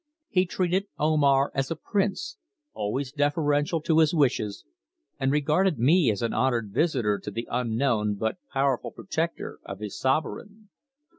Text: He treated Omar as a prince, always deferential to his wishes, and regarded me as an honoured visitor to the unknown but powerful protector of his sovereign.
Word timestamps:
He 0.29 0.47
treated 0.47 0.87
Omar 0.97 1.51
as 1.53 1.69
a 1.69 1.75
prince, 1.75 2.35
always 2.73 3.11
deferential 3.11 3.81
to 3.83 3.99
his 3.99 4.15
wishes, 4.15 4.65
and 5.19 5.31
regarded 5.31 5.77
me 5.77 6.09
as 6.09 6.23
an 6.23 6.33
honoured 6.33 6.71
visitor 6.73 7.19
to 7.19 7.29
the 7.29 7.47
unknown 7.51 8.15
but 8.15 8.37
powerful 8.51 8.89
protector 8.89 9.59
of 9.63 9.77
his 9.77 9.99
sovereign. 9.99 10.69